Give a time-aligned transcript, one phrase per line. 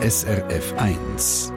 [0.00, 1.52] SRF 1.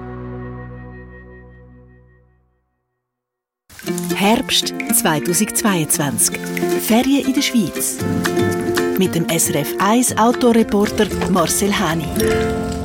[4.15, 6.39] Herbst 2022.
[6.81, 7.99] Ferien in der Schweiz.
[8.97, 12.07] Mit dem SRF 1 Autoreporter Marcel Hani.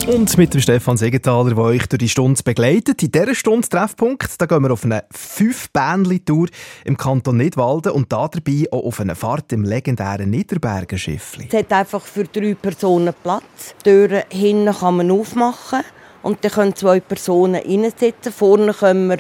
[0.07, 3.03] Und mit dem Stefan Segenthaler, der euch durch die Stunde begleitet.
[3.03, 5.69] In dieser Stunde Treffpunkt, da gehen wir auf eine fünf
[6.25, 6.47] tour
[6.85, 11.49] im Kanton Nidwalden und da dabei auch auf eine Fahrt im legendären Niederberger Schiffli.
[11.51, 13.75] Es hat einfach für drei Personen Platz.
[13.81, 15.83] Die Türen hinten kann man aufmachen
[16.23, 18.33] und dann können zwei Personen reinsitzen.
[18.33, 19.19] Vorne können wir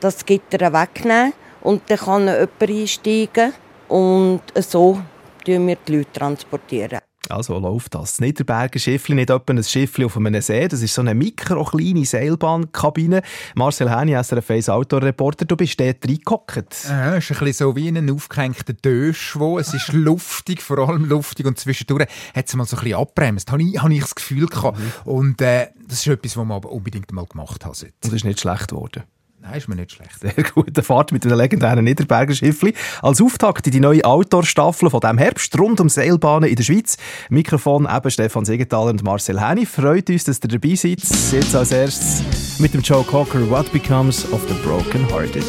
[0.00, 3.52] das Gitter wegnehmen und dann kann jemand einsteigen
[3.88, 4.98] und so
[5.42, 6.12] transportieren wir die Leute.
[6.12, 7.11] Transportieren.
[7.28, 8.12] Also läuft das.
[8.12, 11.64] Das Niederberger Schiffli, nicht etwa ein Schiffli auf einem See, das ist so eine mikro
[11.64, 13.22] kleine Seilbahnkabine.
[13.54, 16.86] Marcel Häni, SRF 1 Autoreporter, du bist dort reingehockt.
[16.88, 19.58] Ja, es ist ein bisschen so wie ein aufgehängter Döschwo.
[19.58, 23.50] Es ist luftig, vor allem luftig und zwischendurch hat es mal so ein bisschen abbremst,
[23.52, 24.78] habe ich, habe ich das Gefühl gehabt.
[24.78, 24.92] Mhm.
[25.04, 27.82] Und äh, das ist etwas, was man aber unbedingt mal gemacht hat.
[27.82, 29.04] Und das ist nicht schlecht geworden.
[29.42, 30.20] Nein, ist mir nicht schlecht.
[30.20, 32.74] Sehr gute Fahrt mit einem legendären Niederberger Schiffli.
[33.02, 36.96] Als Auftakt in die neue Outdoor-Staffel von diesem Herbst rund um Seilbahnen in der Schweiz.
[37.28, 39.66] Mikrofon eben Stefan Siegenthaler und Marcel Häni.
[39.66, 41.00] Freut uns, dass ihr dabei seid.
[41.32, 45.44] Jetzt als erstes mit dem Joe Cocker What Becomes of the Broken Hearted.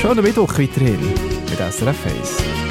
[0.00, 2.63] Schönen Mittwoch weiterhin mit SRF 1.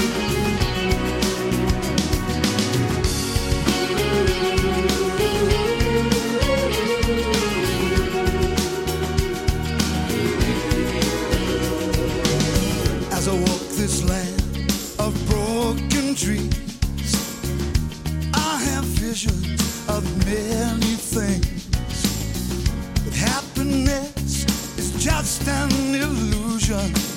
[25.34, 27.13] just an illusion.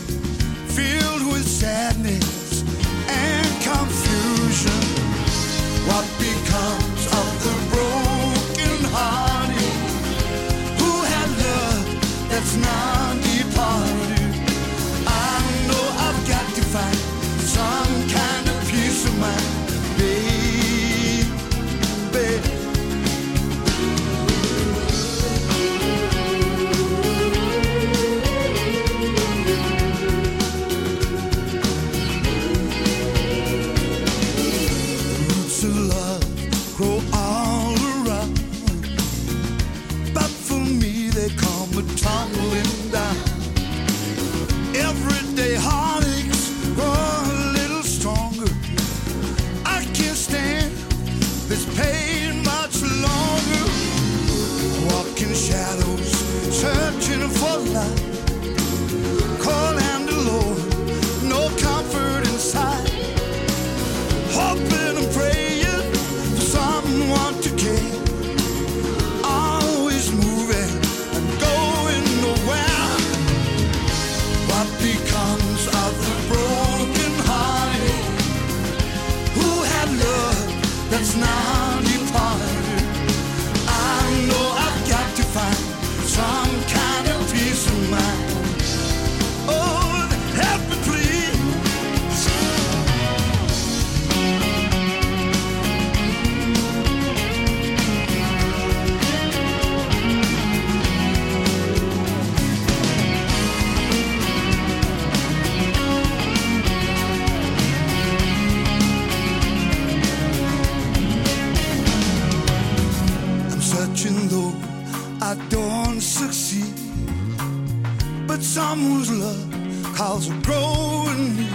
[118.37, 121.49] but someone's love calls a growing.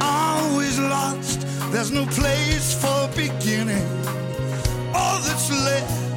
[0.00, 3.86] Always lost, there's no place for beginning.
[4.92, 6.11] All that's left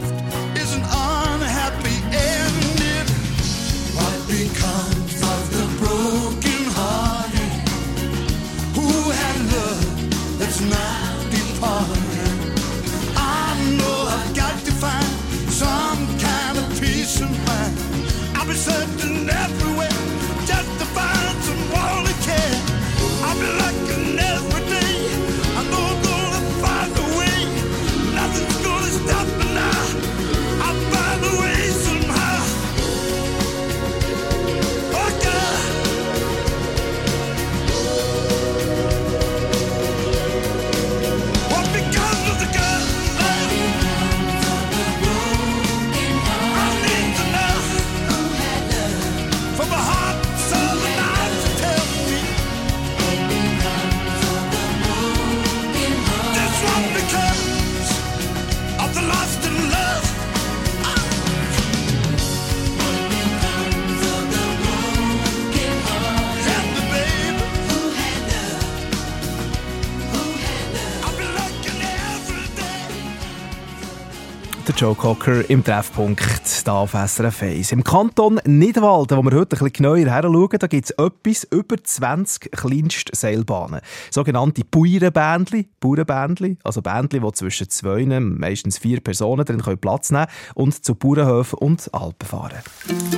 [74.85, 77.71] Joe Cocker im Treffpunkt hier auf SRF 1.
[77.71, 81.83] Im Kanton Nidwalden, wo wir heute ein bisschen genauer heranschauen, da gibt es etwas über
[81.83, 83.81] 20 kleinste Seilbahnen.
[84.11, 90.51] Sogenannte Bauernbändli, Bauernbändli, also Bändli, die zwischen zwei, meistens vier Personen drin Platz nehmen können
[90.53, 92.59] und zu Bauernhöfen und Alpen fahren.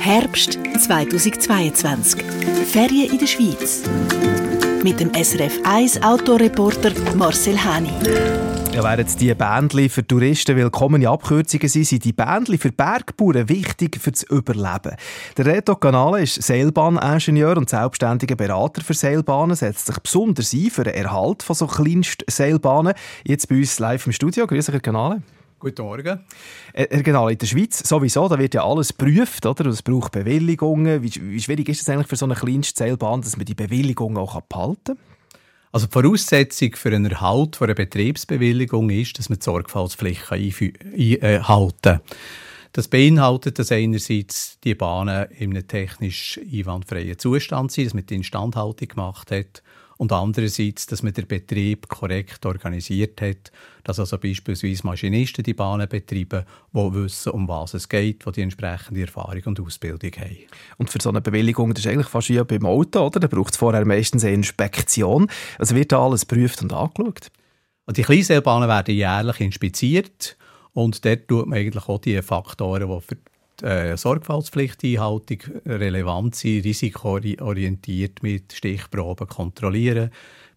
[0.00, 2.22] Herbst 2022.
[2.72, 3.82] Ferien in der Schweiz.
[4.82, 7.92] Mit dem SRF 1 Autoreporter Marcel Hani.
[8.74, 13.98] Ja, während die Bändli für Touristen willkommene Abkürzungen sind, sind die Bändli für Bergbauern wichtig
[14.00, 14.94] für das Überleben.
[15.36, 20.84] Der Reto Canale ist Seilbahningenieur und selbstständiger Berater für Seilbahnen, setzt sich besonders ein für
[20.84, 22.94] den Erhalt von so kleinsten Seilbahnen.
[23.24, 24.46] Jetzt bei uns live im Studio.
[24.46, 25.22] Grüß euch, Herr Canale.
[25.58, 26.20] Guten Morgen.
[26.72, 29.66] Äh, Genau, in der Schweiz sowieso, da wird ja alles geprüft, oder?
[29.66, 31.02] Es braucht Bewilligungen.
[31.02, 34.18] Wie, wie, schwierig ist es eigentlich für so eine kleinste Seilbahn, dass man die Bewilligungen
[34.18, 34.98] auch behalten kann?
[35.70, 42.00] Also die Voraussetzung für einen Erhalt einer Betriebsbewilligung ist, dass man die Sorgfaltspflicht einhalten kann.
[42.72, 48.16] Das beinhaltet, dass einerseits die Bahnen in einem technisch einwandfreien Zustand sind, dass man die
[48.16, 49.62] Instandhaltung gemacht hat
[49.98, 53.50] und andererseits, dass man den Betrieb korrekt organisiert hat,
[53.82, 58.42] dass also beispielsweise Maschinisten die Bahnen betreiben, die wissen, um was es geht, die die
[58.42, 60.46] entsprechende Erfahrung und Ausbildung haben.
[60.78, 63.18] Und für so eine Bewilligung, das ist eigentlich fast wie beim Auto, oder?
[63.18, 65.28] Da braucht es vorher meistens eine Inspektion.
[65.58, 67.32] Also wird da alles geprüft und angeschaut?
[67.90, 70.36] Die Kleinseilbahnen werden jährlich inspiziert
[70.74, 73.16] und dort tut man eigentlich auch die Faktoren, die für
[73.62, 80.10] äh, Sorgfaltspflichteinhaltung relevant sind, risikoorientiert mit Stichproben kontrollieren,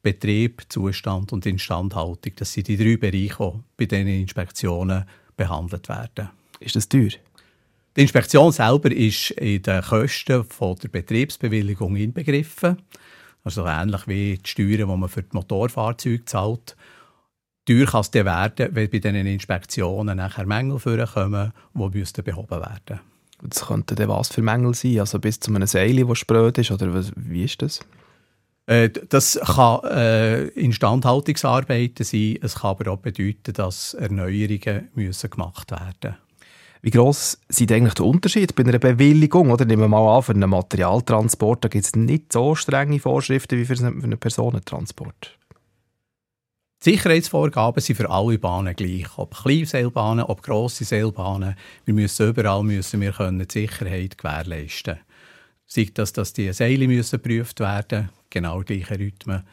[0.03, 2.33] Betrieb, Zustand und Instandhaltung.
[2.36, 5.06] Das sind die drei Bereiche, die bei diesen Inspektionen
[5.38, 6.30] behandelt werden.
[6.59, 7.12] Ist das teuer?
[7.95, 12.77] Die Inspektion selber ist in den Kosten von der Betriebsbewilligung inbegriffen.
[13.44, 16.75] Also ähnlich wie die Steuern, die man für die Motorfahrzeuge zahlt.
[17.66, 23.00] Teuer kann es werden, wenn bei diesen Inspektionen nachher Mängel vorkommen, die müssten behoben werden
[23.44, 25.00] Das könnten dann was für Mängel sein?
[25.00, 26.72] Also bis zu einem Seil, das spröd ist?
[26.72, 27.80] Oder was, wie ist das?
[28.66, 32.38] Äh, das kann äh, Instandhaltungsarbeiten sein.
[32.42, 36.18] Es kann aber auch bedeuten, dass Erneuerungen müssen gemacht werden müssen.
[36.84, 39.52] Wie gross sind eigentlich der Unterschied bei einer Bewilligung?
[39.52, 43.66] Oder nehmen wir mal an, für einen Materialtransport gibt es nicht so strenge Vorschriften wie
[43.66, 45.38] für einen Personentransport.
[46.83, 49.06] Die Sicherheitsvorgaben sind für alle Bahnen gleich.
[49.16, 51.56] Ob Kleinseilbahnen, ob grosse Seilbahnen.
[51.86, 54.98] Wir müssen überall müssen wir können die Sicherheit gewährleisten.
[55.68, 59.44] Sei das, dass die Seile müssen geprüft werden, genau gleiche Rhythmen.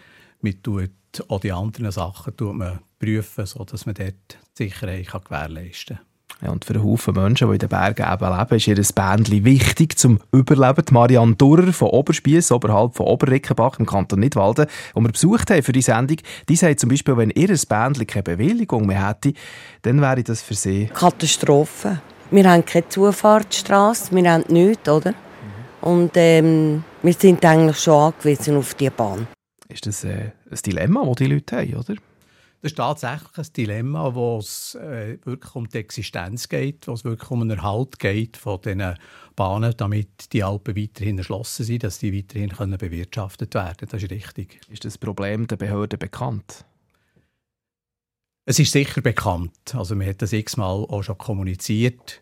[0.41, 0.91] Man tut
[1.29, 6.08] auch die anderen Sachen tut man prüfen, sodass man dort die Sicherheit gewährleisten kann.
[6.41, 9.45] Ja, und für einen Haufen Menschen, die in den Bergen eben leben, ist ihr Bändchen
[9.45, 10.85] wichtig zum Überleben.
[10.89, 15.63] Die Marianne Durrer von Oberspiess, oberhalb von Oberrickenbach im Kanton Nidwalden, die wir besucht haben
[15.65, 16.19] für die Sendung,
[16.49, 19.33] die sagt zum Beispiel, wenn ihr Bändchen keine Bewilligung mehr hätte,
[19.83, 20.87] dann wäre das für sie...
[20.87, 22.01] Katastrophe.
[22.31, 25.15] Wir haben keine Zufahrtsstraße, wir haben nichts, oder?
[25.81, 29.27] Und ähm, wir sind eigentlich schon angewiesen auf die Bahn.
[29.69, 31.95] Ist das äh, ein Dilemma, das die Leute haben, oder?
[32.61, 37.05] Das ist tatsächlich ein Dilemma, wo es äh, wirklich um die Existenz geht, wo es
[37.05, 38.95] wirklich um den Erhalt geht von diesen
[39.37, 44.11] Bahnen, damit die Alpen weiterhin erschlossen sind, dass die weiterhin können bewirtschaftet werden Das ist
[44.11, 44.61] richtig.
[44.69, 46.65] Ist das Problem der Behörden bekannt?
[48.45, 49.75] Es ist sicher bekannt.
[49.75, 52.21] Also man hat das x-mal auch schon kommuniziert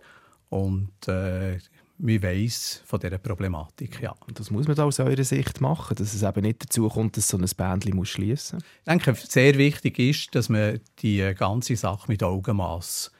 [0.51, 1.59] und äh,
[1.99, 4.01] man weiss von dieser Problematik.
[4.01, 4.15] Ja.
[4.27, 7.29] Und das muss man aus eurer Sicht machen, dass es eben nicht dazu kommt, dass
[7.29, 8.67] so ein Bändchen schließen muss?
[8.79, 13.11] Ich denke, sehr wichtig ist, dass man die ganze Sache mit Augenmaß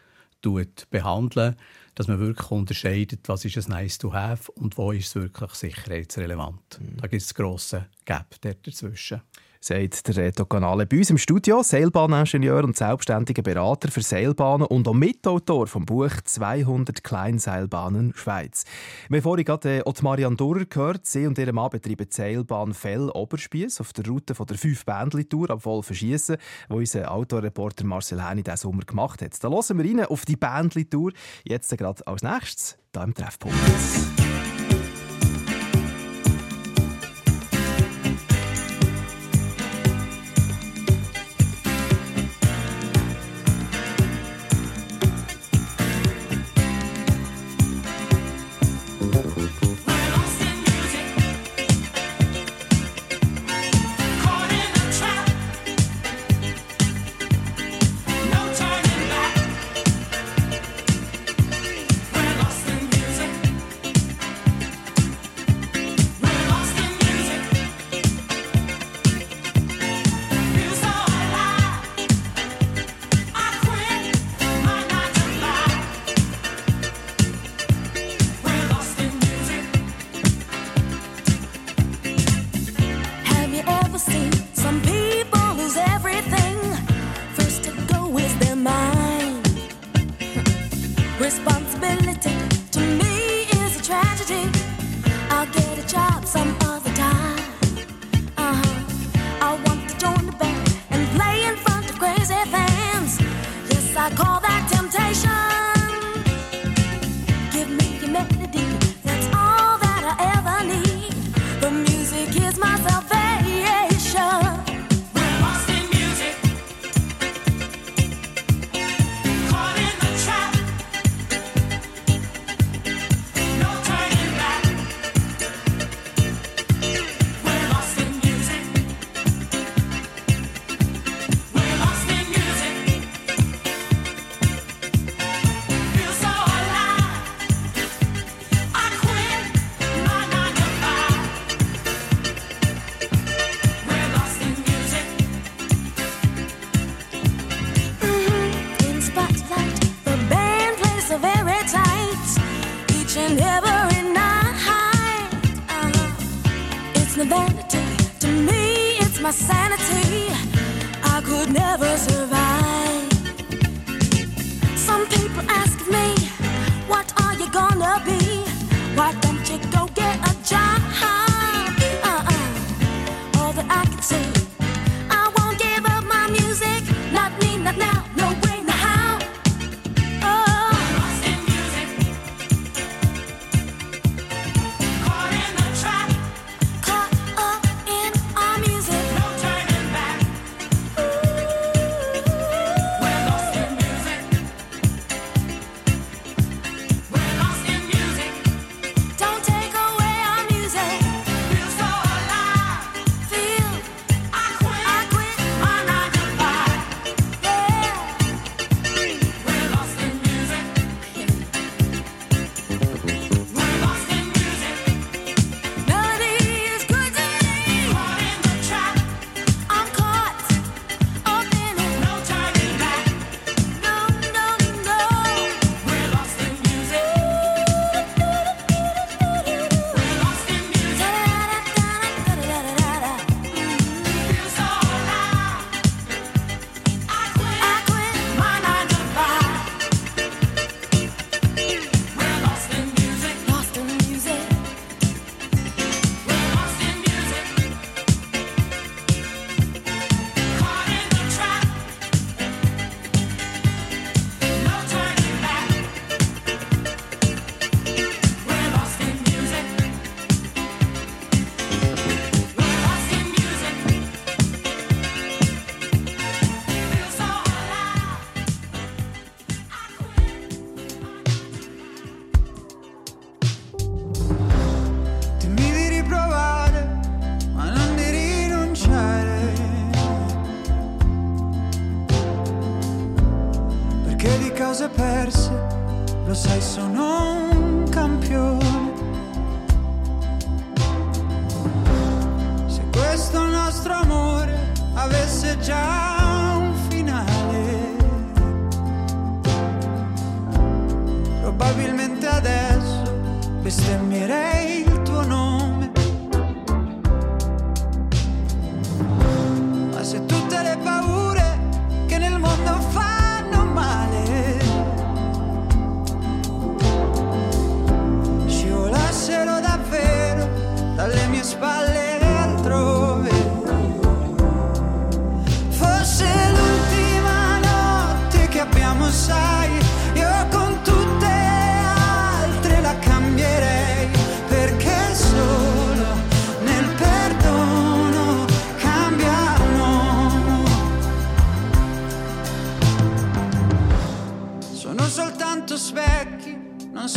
[0.91, 1.57] behandelt,
[1.97, 5.51] dass man wirklich unterscheidet, was ist ein nice to have und wo ist es wirklich
[5.53, 6.79] sicherheitsrelevant.
[6.79, 6.99] Mhm.
[6.99, 9.23] Da gibt es einen grossen Gap dazwischen
[9.67, 10.45] sagt der Reto.
[10.45, 16.13] Bei uns im Studio Seilbahningenieur und selbstständiger Berater für Seilbahnen und auch Mitautor vom Buch
[16.25, 18.65] 200 Kleinseilbahnen Schweiz.
[19.09, 21.07] Wir haben vorhin gerade äh, Marianne Durrer gehört.
[21.07, 24.85] Sie und ihr Mann betreiben die Seilbahn Fell Oberspiess auf der Route von der 5
[24.85, 26.37] Bändli-Tour ab Wolfenschiessen,
[26.71, 29.43] die unser Autoreporter Marcel Häni diesen Sommer gemacht hat.
[29.43, 31.13] Da hören wir rein auf die Bändli-Tour.
[31.43, 34.26] Jetzt gerade als nächstes hier im Treffpunkt.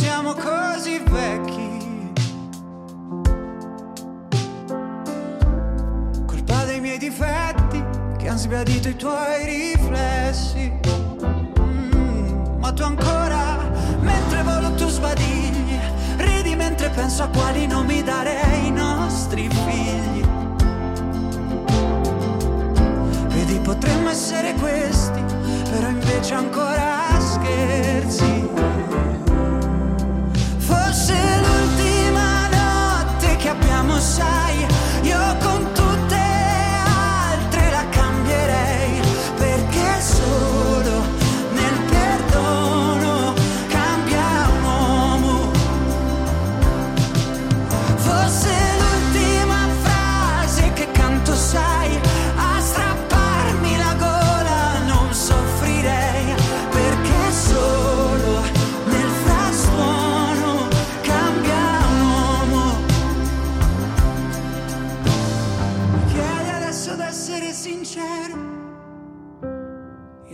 [0.00, 2.12] siamo così vecchi.
[6.24, 7.84] Colpa dei miei difetti
[8.16, 10.72] che han sbiadito i tuoi riflessi.
[11.60, 15.78] Mm, ma tu ancora, mentre volo tu sbadigli,
[16.16, 20.24] ridi mentre penso a quali nomi darei i nostri figli.
[23.28, 25.22] Vedi, potremmo essere questi,
[25.70, 28.89] però invece ancora scherzi.
[34.10, 34.59] shy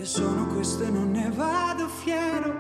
[0.07, 2.55] sono questo e non ne vado fiero.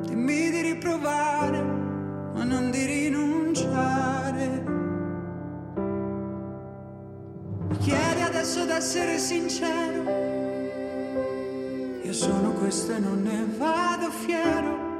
[0.00, 4.64] Dimmi di riprovare, ma non di rinunciare.
[7.68, 10.02] Mi chiedi adesso d'essere sincero.
[12.02, 14.91] Io sono questo e non ne vado fiero.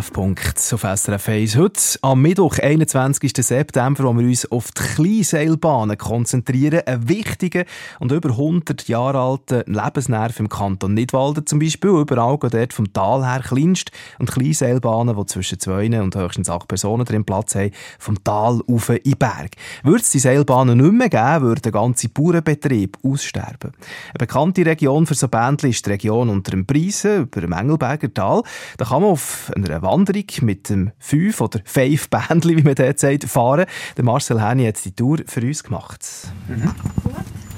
[0.00, 3.32] Treffpunkt auf SRF 1 heute am Mittwoch, 21.
[3.36, 6.80] September, wo wir uns auf die Kleinseilbahnen konzentrieren.
[6.86, 7.64] Ein wichtiger
[7.98, 11.90] und über 100 Jahre alter Lebensnerv im Kanton Nidwalden zum Beispiel.
[11.90, 16.68] Überall geht dort vom Tal her kleinst und Kleinseilbahnen, die zwischen zwei und höchstens acht
[16.68, 19.50] Personen drin Platz haben, vom Tal auf in den Berg.
[19.82, 23.72] Würde es die Seilbahnen nicht mehr geben, würde der ganze Bauernbetrieb aussterben.
[24.08, 28.14] Eine bekannte Region für so Bändchen ist die Region unter dem Preisen, über dem Engelberger
[28.14, 28.42] Tal.
[28.78, 33.24] Da kann man auf einer Wanderung mit dem fünf oder Bändchen, wie man dort sagt,
[33.24, 33.66] fahren.
[33.96, 36.00] Der Marcel Häni hat die Tour für uns gemacht.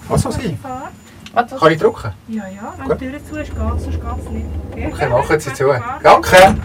[0.08, 0.58] Was soll sein?
[1.34, 2.12] Kann ich drucken?
[2.28, 4.92] Ja, ja, wenn die Tür zu ist, geht es, sonst geht es nicht.
[4.92, 5.74] Okay, machen Sie zu.
[6.02, 6.56] Danke!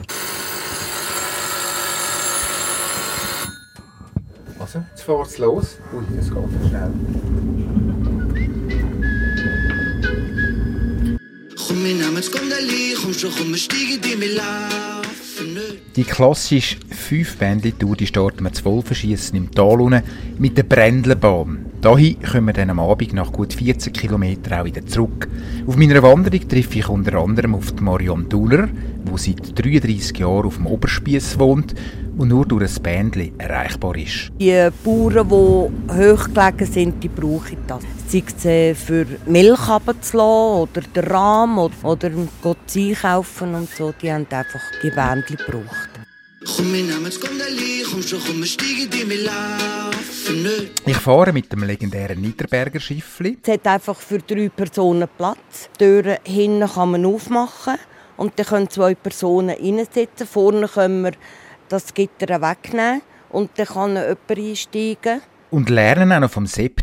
[4.59, 5.77] Also, jetzt fährt es los.
[5.93, 6.91] Ui, das geht ja schnell.
[11.67, 15.26] Kom je naar mijn skondali, kom zo kom me stiegen die me laufen.
[15.95, 20.01] Die klassische 5 bändli tour starten wir zu Wolfenschiessen im Tal unten
[20.39, 21.65] mit der Brändlerbahn.
[21.81, 25.27] Dahin kommen wir dann am Abend nach gut 14 Kilometern auch wieder zurück.
[25.67, 30.47] Auf meiner Wanderung treffe ich unter anderem auf die Marion Duller, die seit 33 Jahren
[30.47, 31.75] auf dem Oberspiess wohnt
[32.17, 34.31] und nur durch ein Bändli erreichbar ist.
[34.39, 37.83] Die Bauern, die hochgelegen sind, die brauchen das.
[38.09, 42.09] Sei es äh, für Milch runterzulassen oder den Rahm oder, oder
[42.41, 43.93] Gott einkaufen und so.
[44.01, 45.89] Die haben einfach die Bändchen gebraucht.
[50.85, 53.37] Ich fahre mit dem legendären Niederberger Schiffli.
[53.43, 55.69] Es hat einfach für drei Personen Platz.
[55.73, 57.75] Die Türen hinten kann man aufmachen
[58.15, 60.25] und dann können zwei Personen reinsitzen.
[60.25, 61.11] Vorne können wir
[61.67, 65.21] das Gitter wegnehmen und dann kann jemand einsteigen.
[65.49, 66.81] Und lernen auch noch vom Sepp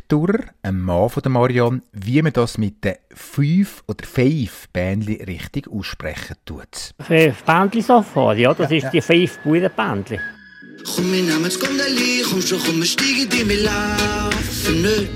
[0.63, 5.69] einem Mann von der Marion, wie man das mit den fünf oder fünf Bändli richtig
[5.69, 6.95] aussprechen tut.
[7.01, 10.21] Fünf Bändchen so fahren, ja, das ist die fünf Bauernbändchen.
[10.85, 15.09] Kom je naar mijn skondali, kom zo kom me stiegen die me laufen.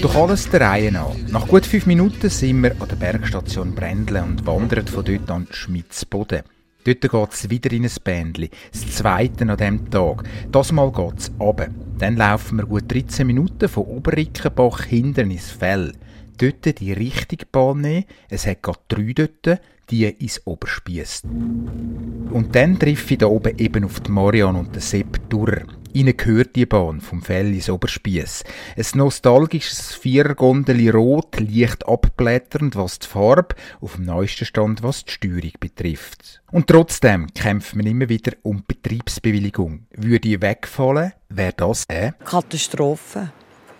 [0.00, 1.14] Durch alles der Reihe nach.
[1.28, 5.46] Nach gut fünf Minuten sind wir an der Bergstation Brändle und wandern von dort an
[5.50, 6.42] Schmitzboden.
[6.84, 8.50] Dort geht es wieder in ein Bändli.
[8.72, 10.24] Das zweite an diesem Tag.
[10.50, 11.68] Das Mal geht es runter.
[12.02, 15.92] Dann laufen wir gut 13 Minuten von Oberrickenbach hinten ins Fell.
[16.36, 18.06] Dort die richtige Bahn nehmen.
[18.28, 21.22] Es hat gerade drei dort, die ins Oberspiess.
[21.24, 25.62] Und dann treffe ich da oben eben auf die Marion und den Sepp Durer.
[25.94, 28.44] Ihnen gehört die Bahn vom Fell ins Oberspiess.
[28.76, 35.12] Ein nostalgisches Viergondeli rot, leicht abblätternd, was die Farbe, auf dem neuesten Stand, was die
[35.12, 36.40] Steuerung betrifft.
[36.50, 39.86] Und trotzdem kämpft man immer wieder um Betriebsbewilligung.
[39.94, 43.30] Würde die wegfallen, wäre das eine Katastrophe.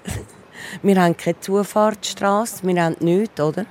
[0.82, 3.64] wir haben keine Zufahrtsstraße, wir haben nichts, oder?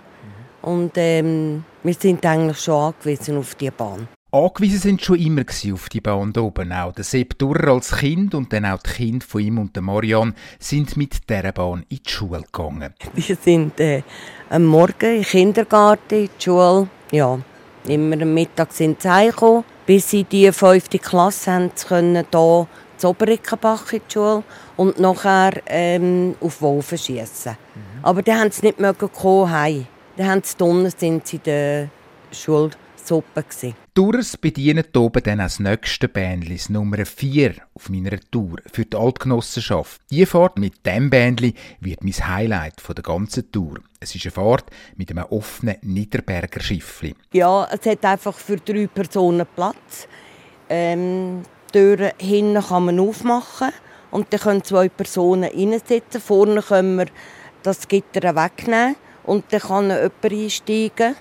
[0.63, 4.07] Und ähm, wir sind eigentlich schon angewiesen auf die Bahn.
[4.33, 6.71] Angewiesen sind schon immer auf die Bahn da oben.
[6.71, 9.83] Auch der Sepp Durer als Kind und dann auch die Kinder von ihm und der
[9.83, 12.93] Marianne sind mit dieser Bahn in die Schule gegangen.
[13.15, 14.03] Die sind äh,
[14.49, 16.87] am Morgen im Kindergarten, in die Schule.
[17.11, 17.39] Ja,
[17.87, 22.67] immer am Mittag sind sie heimgekommen, bis sie die fünfte Klasse haben können hier
[22.97, 24.43] zu Oberrickenbach in die Schule
[24.77, 27.57] und nachher ähm, auf Wolfen schiessen.
[28.01, 29.87] Aber dann haben sie nicht mögen kommen heim.
[30.17, 31.89] Dann haben sie drinnen, sind sie in der
[32.31, 33.75] Schulsuppe gewesen.
[33.93, 38.85] Tours bedienen hier oben dann als nächste Bändli das Nummer 4 auf meiner Tour für
[38.85, 40.01] die Altgenossenschaft.
[40.09, 43.79] Die Fahrt mit dem Bändli wird mein Highlight von der ganzen Tour.
[43.99, 47.15] Es ist eine Fahrt mit einem offenen Niederberger Schiffli.
[47.33, 50.07] Ja, es hat einfach für drei Personen Platz.
[50.69, 53.71] Ähm, die Türen hinten kann man aufmachen
[54.09, 56.21] und dann können zwei Personen reinsitzen.
[56.21, 57.07] Vorne können wir
[57.63, 61.15] das Gitter wegnehmen und dann kann jemand einsteigen.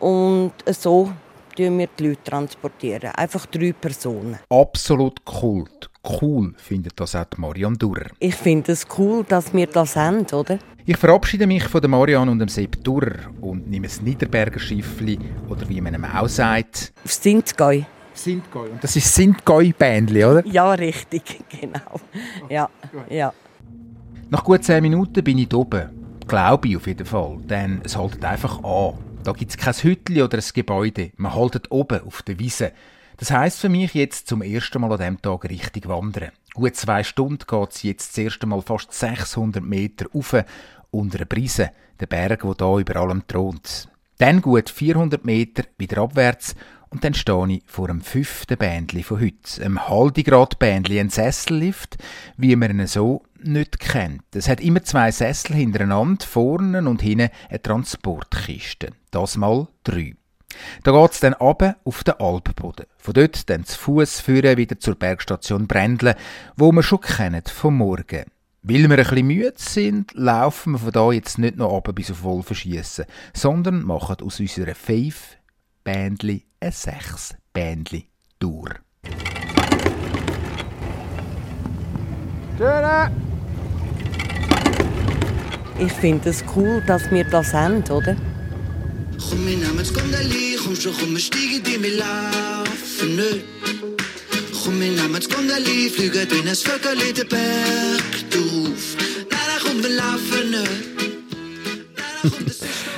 [0.00, 1.10] Und so
[1.54, 2.24] transportieren wir die Leute.
[2.24, 3.10] Transportieren.
[3.14, 4.38] Einfach drei Personen.
[4.48, 5.90] Absolut Kult.
[6.20, 8.10] Cool findet das auch die Marianne Durrer.
[8.18, 10.58] Ich finde es cool, dass wir das haben, oder?
[10.84, 15.18] Ich verabschiede mich von der Marianne und dem Sepp Durrer und nehme das Niederberger Schiffli
[15.48, 16.92] oder wie man ihm auch sagt.
[17.02, 17.82] Auf Sintgäu.
[18.12, 18.68] Sintgäu.
[18.68, 20.46] Und das ist Sintgäu-Bändli, oder?
[20.46, 21.22] Ja, richtig,
[21.60, 22.00] genau.
[22.50, 22.68] Ja,
[23.08, 23.32] ja.
[24.28, 26.03] Nach gut zehn Minuten bin ich oben.
[26.26, 27.38] Glaube ich auf jeden Fall.
[27.44, 28.94] Denn es haltet einfach an.
[29.22, 31.12] Da gibt es kein Hütli oder ein Gebäude.
[31.16, 32.72] Man haltet oben auf der Wiese.
[33.16, 36.32] Das heisst für mich jetzt zum ersten Mal an diesem Tag richtig wandern.
[36.52, 40.36] Gut zwei Stunden geht es jetzt das erste Mal fast 600 Meter rauf
[40.90, 43.88] unter einer Brise, der Berg, wo da über allem thront.
[44.18, 46.54] Dann gut 400 Meter wieder abwärts
[46.94, 49.64] und dann stehe ich vor einem fünften Bändli von heute.
[49.64, 51.96] Einem Haldigrad-Bändli, ein Sessellift,
[52.36, 54.22] wie man ihn so nicht kennt.
[54.32, 58.90] Es hat immer zwei Sessel hintereinander, vorne und hinten eine Transportkiste.
[59.10, 60.14] Das mal drei.
[60.84, 62.86] Da geht's dann ab auf den Alpenboden.
[62.96, 66.14] Von dort dann zu Fuß führen wieder zur Bergstation Brändle,
[66.56, 68.22] wo wir schon kennen vom Morgen.
[68.62, 72.22] Weil wir ein müde sind, laufen wir von da jetzt nicht noch ab bis auf
[72.22, 75.36] Wolfenschiessen, sondern machen aus unserer fünf
[75.84, 78.08] Bändli ein sechs Bändli
[78.40, 78.70] Tour.
[82.56, 83.10] Schöne!
[85.78, 88.16] Ich finde es cool, dass wir das haben, oder?
[89.28, 93.44] Kom je naar mijn skondali, kom zo kom stiegen die mir laufen nicht.
[94.62, 98.96] Kom je naar mijn skondali, vliegen in das Vöckerli de Berg drauf.
[99.30, 100.93] Na, da kommen wir laufen nicht.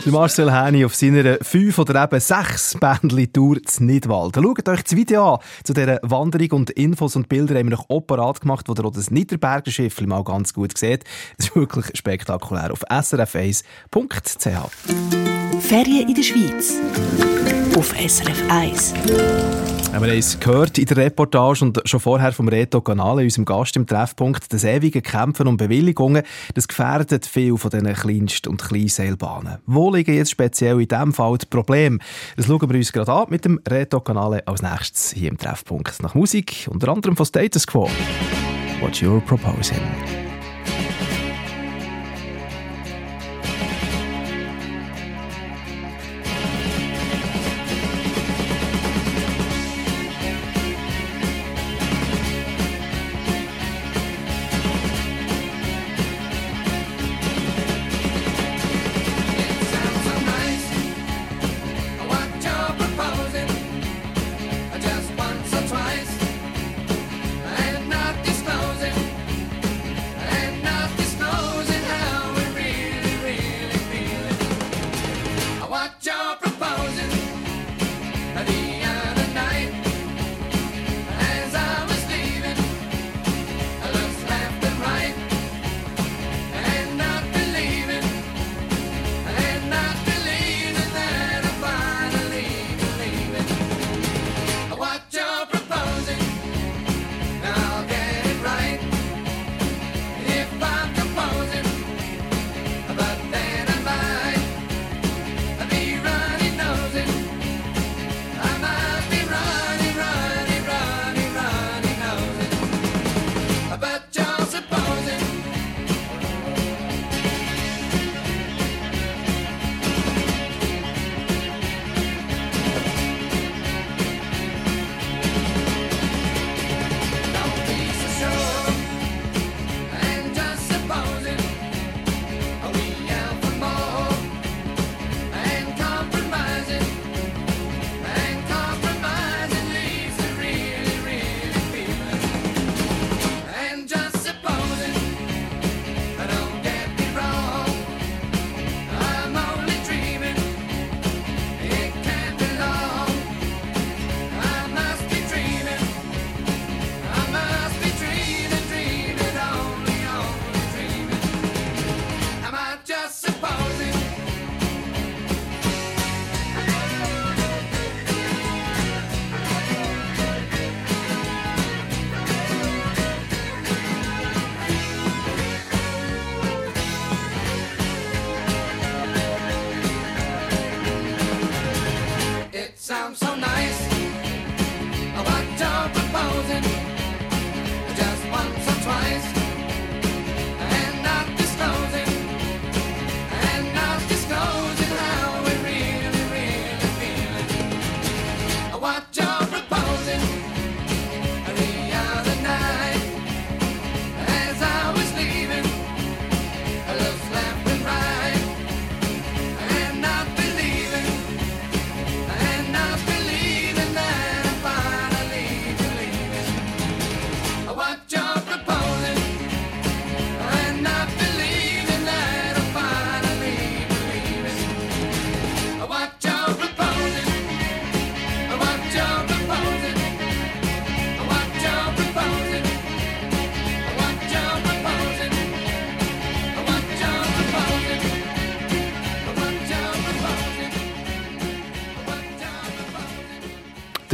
[0.06, 4.36] Marcel Häni auf seiner 5 oder eben 6 Bändli-Tour zu Nidwald.
[4.36, 7.86] Schaut euch das Video an zu dieser Wanderung und Infos und Bilder haben wir noch
[7.88, 11.04] operat gemacht, wo ihr auch das Niederberger Schiff mal ganz gut seht.
[11.38, 12.72] Es ist wirklich spektakulär.
[12.72, 13.64] Auf srf1.ch
[15.60, 16.74] Ferien in der Schweiz.
[17.76, 19.75] Auf SRF 1.
[19.98, 23.76] Wir haben es gehört in der Reportage und schon vorher vom Reto Canale, unserem Gast
[23.76, 26.22] im Treffpunkt, das ewige Kämpfen um Bewilligungen,
[26.54, 29.56] das gefährdet viel von diesen Kleinst- und Kleinseilbahnen.
[29.64, 31.98] Wo liegen jetzt speziell in diesem Fall die Probleme?
[32.36, 36.02] Das schauen wir uns gerade an mit dem Reto Canale als nächstes hier im Treffpunkt.
[36.02, 37.88] Nach Musik, unter anderem von Status Quo.
[38.82, 39.80] What you're proposing.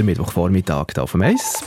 [0.02, 1.64] Der Mittwochvormittag hier auf dem Eis.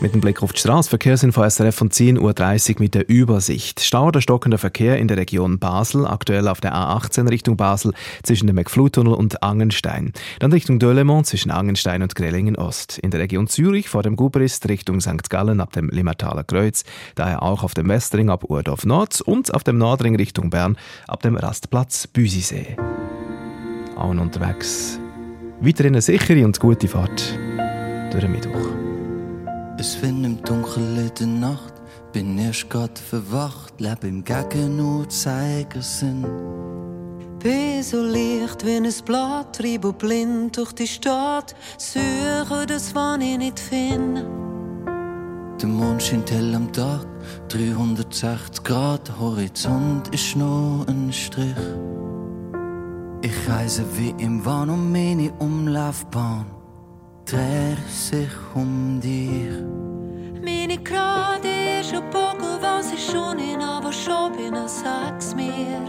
[0.00, 3.80] Mit dem Blick auf die Straße, Verkehrsinfo SRF von 10.30 Uhr mit der Übersicht.
[3.80, 8.46] Stau oder stockender Verkehr in der Region Basel, aktuell auf der A18 Richtung Basel zwischen
[8.46, 10.14] dem McFlu-Tunnel und Angenstein.
[10.38, 12.96] Dann Richtung Dölemont zwischen Angenstein und Grellingen Ost.
[12.96, 15.28] In der Region Zürich vor dem Gubrist Richtung St.
[15.28, 19.64] Gallen ab dem Limmertaler Kreuz, daher auch auf dem Westring ab Urdorf Nord und auf
[19.64, 22.74] dem Nordring Richtung Bern ab dem Rastplatz Büsisee.
[23.96, 24.98] Allen unterwegs.
[25.58, 27.34] Weiterhin eine sichere und gute Fahrt
[28.10, 28.68] durch den Mittwoch.
[29.78, 31.72] Es wenn im Dunkeln der Nacht
[32.12, 36.26] bin erst grad verwacht, lebe im Gegenuhrzeigersinn.
[37.42, 43.38] Bin so leicht wie ein Blatt, treibe blind durch die Stadt, suche das, was ich
[43.38, 44.26] nicht finde.
[45.60, 47.06] Der Mond scheint hell am Tag,
[47.48, 51.56] 360 Grad, Horizont ist nur ein Strich.
[53.26, 56.46] Ich reise wie im Wahn um meine Umlaufbahn,
[57.24, 59.50] dreht sich um dich.
[60.44, 61.48] Meine Gerade
[61.80, 65.80] ist ein Bogen, was ich schon in, aber schon bin, sag's mir.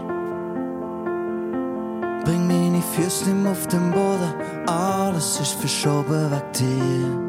[2.24, 4.34] Bring meine Füße auf den Boden,
[4.66, 7.27] alles ist verschoben weg dir.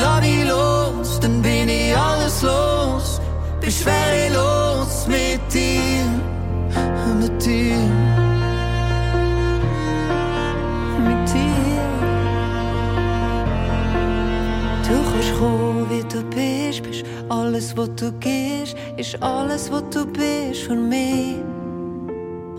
[0.00, 3.20] Lass mich los, dann bin ich alles los,
[3.60, 6.04] bin schwerelos mit dir,
[7.20, 7.76] mit dir.
[11.06, 11.86] Mit dir.
[14.86, 20.04] Du kannst kommen, wie du bist, bist alles, was du gehst, ist alles, was du
[20.04, 21.36] bist für mich.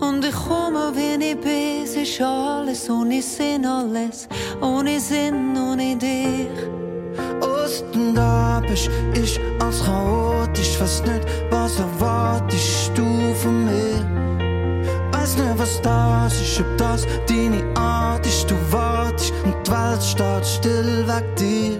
[0.00, 4.28] Und ich komme, wie ich bin, ist alles ohne Sinn, alles
[4.60, 6.77] ohne Sinn, ohne dich.
[7.68, 13.04] Osten da bist, ist alles chaotisch, weiß nicht, was erwartest du
[13.42, 14.00] von mir.
[15.12, 20.02] Weiß nicht, was das ist, ob das deine Art ist, du wartest und die Welt
[20.02, 21.78] steht still weg dir.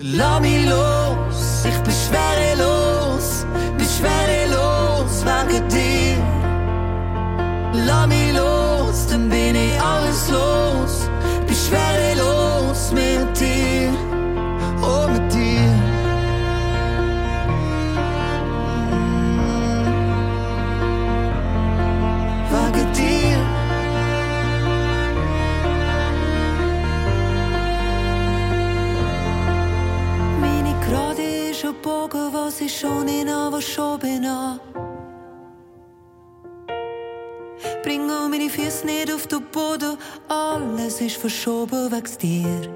[0.00, 3.46] Lass mich los, ich bin schwerelos,
[3.78, 6.18] bin schwerelos wegen dir.
[7.86, 10.95] Lass mich los, dann bin ich alles los,
[32.48, 34.24] Ich schon in, aber schon bin.
[34.24, 34.60] an.
[37.82, 42.70] Bringe meine Füße nicht auf den Boden, alles ist verschoben wegen dir.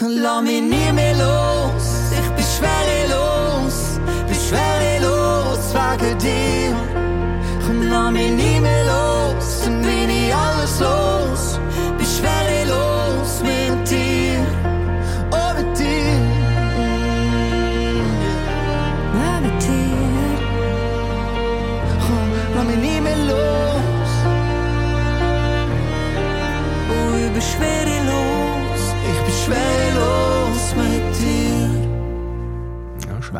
[0.00, 6.76] Lass mich nie mehr los, ich bin schwerelos, bin schwerelos wegen dir.
[7.64, 8.49] Komm, lass mich nie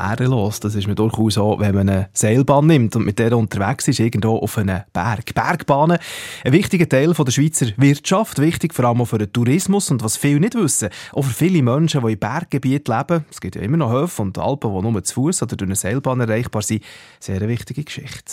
[0.01, 3.89] schwerelos, das ist mir durchaus so, wenn man eine Seilbahn nimmt und mit der unterwegs
[3.89, 5.35] ist, irgendwo auf einem Berg.
[5.35, 5.99] Bergbahnen,
[6.45, 10.03] ein wichtiger Teil von der Schweizer Wirtschaft, wichtig vor allem auch für den Tourismus und
[10.03, 13.63] was viele nicht wissen, auch für viele Menschen, die in Berggebieten leben, es gibt ja
[13.63, 16.83] immer noch Höfe und Alpen, die nur zu Fuß oder durch eine Seilbahn erreichbar sind,
[17.19, 18.33] sehr eine wichtige Geschichte.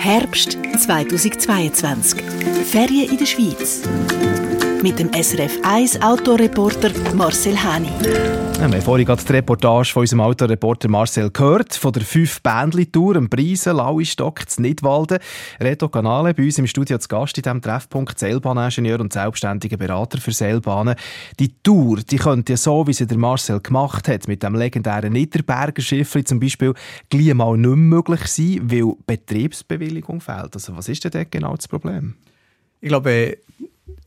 [0.00, 2.22] Herbst 2022.
[2.70, 3.82] Ferien in der Schweiz.
[4.80, 7.88] Mit dem SRF 1 Autoreporter Marcel Hani.
[7.88, 13.16] Ja, wir haben vorhin gerade die Reportage von unserem Autoreporter Marcel gehört, von der 5-Bändli-Tour
[13.16, 15.18] am Preisen, Lauistock, zu Nidwalden.
[15.60, 20.18] Reto Canale bei uns im Studio zu Gast in diesem Treffpunkt, Seilbahningenieur und selbstständiger Berater
[20.18, 20.94] für Seilbahnen.
[21.40, 25.12] Die Tour, die könnte ja so, wie sie der Marcel gemacht hat, mit dem legendären
[25.12, 26.72] Niederberger Schiffli zum Beispiel,
[27.10, 30.54] gleich mal nicht mehr möglich sein, weil Betriebsbewilligung fehlt.
[30.54, 32.14] Also was ist denn dort genau das Problem?
[32.80, 33.38] Ich glaube,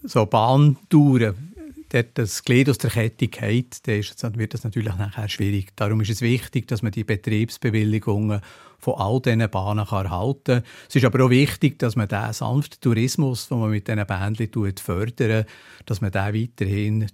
[0.04, 1.54] so Bahntouren,
[1.89, 5.76] dort das Glied aus der Kette geht, dann wird das natürlich nachher schwierig.
[5.76, 8.41] Darum ist es wichtig, dass man die Betriebsbewilligungen
[8.80, 10.63] von all diesen Bahnen kann erhalten kann.
[10.89, 14.78] Es ist aber auch wichtig, dass man den sanften Tourismus, den man mit diesen Bändchen
[14.78, 15.48] fördert,
[15.86, 17.08] dass man den weiterhin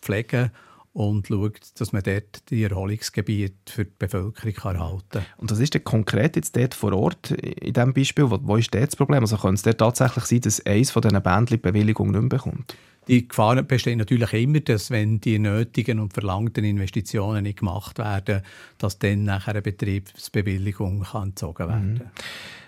[0.00, 0.50] pflegen
[0.92, 5.26] und schaut, dass man dort die Erholungsgebiete für die Bevölkerung kann erhalten kann.
[5.36, 8.30] Und was ist denn konkret jetzt dort vor Ort in diesem Beispiel?
[8.30, 9.20] Wo, wo ist dort das Problem?
[9.20, 12.28] Also könnte es dort tatsächlich sein, dass eines von diesen Bändchen die Bewilligung nicht mehr
[12.28, 12.76] bekommt?
[13.08, 18.42] Die Gefahr besteht natürlich immer, dass wenn die nötigen und verlangten Investitionen nicht gemacht werden,
[18.78, 22.00] dass dann nachher eine Betriebsbewilligung kann entzogen werden Mhm.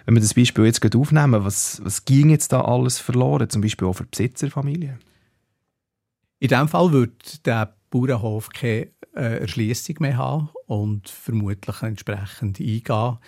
[0.05, 3.63] Wenn wir das Beispiel jetzt gerade aufnehmen, was, was ging jetzt da alles verloren, zum
[3.63, 4.99] Beispiel auch für die Besitzerfamilie?
[6.41, 13.19] In diesem Fall wird der Bauernhof keine äh, Erschließung mehr haben und vermutlich entsprechend eingehen.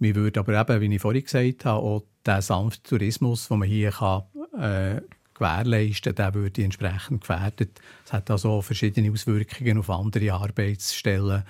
[0.00, 3.68] Wir würden aber eben, wie ich vorhin gesagt habe, auch den sanften Tourismus, den man
[3.68, 4.22] hier kann,
[4.58, 5.00] äh,
[5.34, 7.80] gewährleisten kann, der würde entsprechend gefährdet.
[8.04, 11.44] Es hat also verschiedene Auswirkungen auf andere Arbeitsstellen.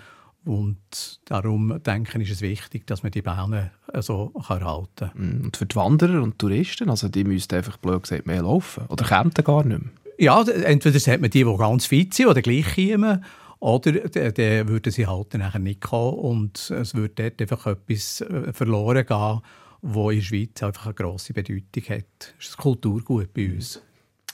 [0.45, 5.41] Und darum denke ich, ist es wichtig, dass man die Bahnen so kann halten kann.
[5.45, 9.05] Und für die Wanderer und Touristen, also die müssten einfach blöd gesagt mehr laufen oder
[9.05, 9.91] kämen gar nicht mehr?
[10.19, 13.25] Ja, entweder hat man die, die ganz fit sind oder gleich kommen,
[13.61, 18.53] oder dann würden sie halt nachher nicht kommen und es würde dort einfach etwas äh,
[18.53, 19.41] verloren gehen,
[19.83, 22.35] wo in der Schweiz einfach eine grosse Bedeutung hat.
[22.39, 23.83] Das ist ein Kulturgut bei uns.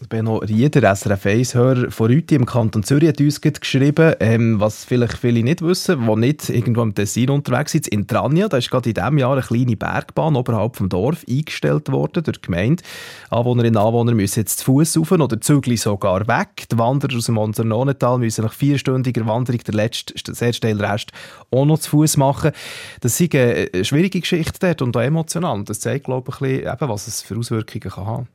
[0.08, 5.18] Benno Rieder, SRF 1-Hörer von Rüti im Kanton Zürich, hat uns geschrieben, ähm, was vielleicht
[5.18, 7.88] viele nicht wissen, die nicht irgendwo im Tessin unterwegs sind.
[7.88, 11.90] In Trania, da ist gerade in diesem Jahr eine kleine Bergbahn oberhalb vom Dorf eingestellt
[11.90, 12.82] worden durch die Gemeinde.
[13.30, 16.68] Anwohnerinnen und Anwohner müssen jetzt zu Fuß rauf oder züglich sogar weg.
[16.70, 21.12] Die Wanderer aus dem Monsernonetal müssen nach vierstündiger Wanderung den letzten, sehr steilen Rest
[21.50, 22.52] auch noch zu Fuß machen.
[23.00, 25.54] Das ist eine schwierige Geschichte dort und auch emotional.
[25.54, 28.28] Und das zeigt, glaube ich, ein bisschen, eben, was es für Auswirkungen kann haben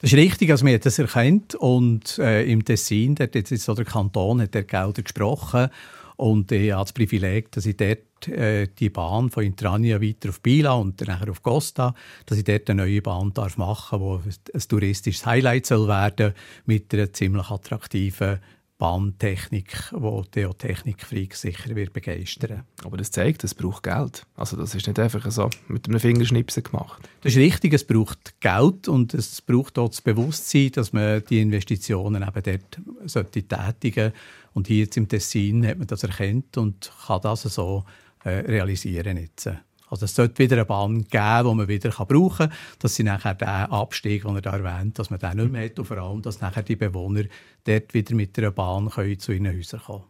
[0.00, 3.74] Das ist richtig, also wir haben das erkannt und äh, im Tessin, hat jetzt so
[3.74, 5.68] der Kanton hat der Gelder gesprochen
[6.16, 10.40] und ich habe das Privileg, dass ich dort äh, die Bahn von Intrania weiter auf
[10.40, 14.62] Bila und dann auf Costa, dass ich dort eine neue Bahn darf machen, wo ein
[14.68, 16.32] touristisches Highlight soll werden
[16.64, 18.38] mit einer ziemlich attraktiven
[18.80, 22.64] Bahntechnik, wo die auch Technikfreaks sicher wird begeistern.
[22.82, 24.22] Aber das zeigt, es braucht Geld.
[24.36, 27.06] Also das ist nicht einfach so mit einem Fingerschnipsen gemacht.
[27.20, 31.42] Das ist richtig, es braucht Geld und es braucht auch das Bewusstsein, dass man die
[31.42, 34.12] Investitionen eben dort sollte tätigen
[34.54, 37.84] Und hier jetzt im Tessin hat man das erkannt und kann das so
[38.24, 39.50] äh, realisieren jetzt.
[39.90, 43.34] Also es sollte wieder eine Bahn geben, die man wieder brauchen kann, dass sie nachher
[43.34, 45.78] den Abstieg, den er da erwähnt, dass man den nicht mehr hat.
[45.78, 47.24] Und vor allem, dass nachher die Bewohner
[47.64, 50.04] dort wieder mit einer Bahn können zu ihren Häusern kommen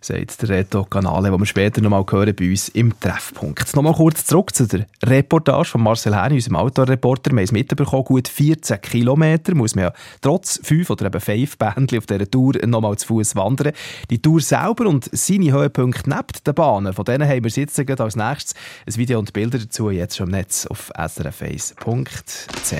[0.00, 3.60] sagt der Reto Canale, den wir später noch mal hören bei uns im Treffpunkt.
[3.60, 7.30] Jetzt noch mal kurz zurück zu der Reportage von Marcel Häni, unserem Outdoor-Reporter.
[7.30, 9.92] Wir haben es mitbekommen, gut 14 Kilometer muss man ja
[10.22, 13.72] trotz fünf oder eben fünf Bändchen auf dieser Tour noch mal zu Fuß wandern.
[14.08, 18.02] Die Tour selber und seine Höhepunkte neben den Bahnen, von denen haben wir jetzt gerade
[18.02, 18.54] als nächstes
[18.86, 22.72] ein Video und Bilder dazu jetzt schon im Netz auf srf1.ch.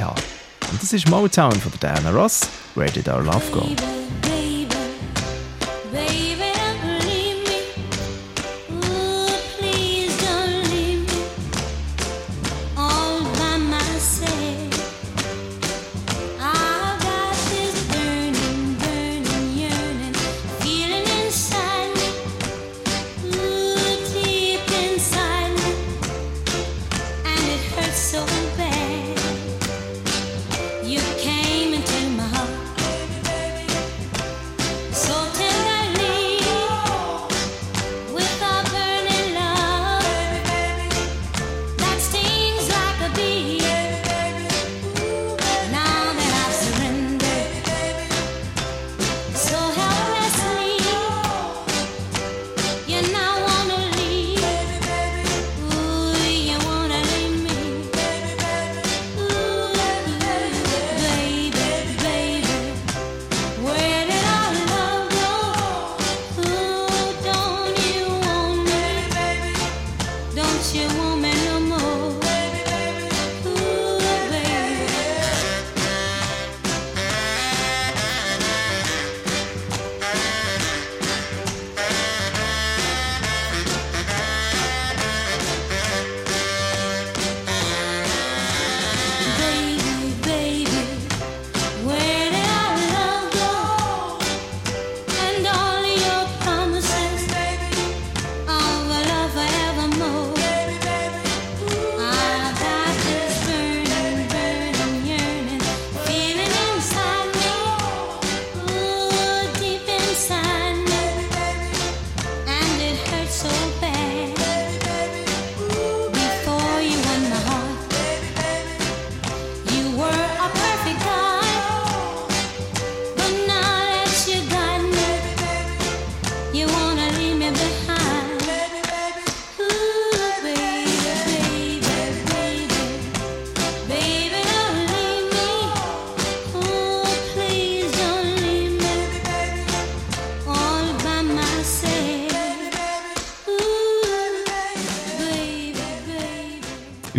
[0.70, 3.66] Und das ist Motown von der Diana Ross, Where Did Our Love Go?